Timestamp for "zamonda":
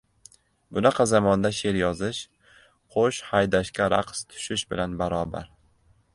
1.11-1.51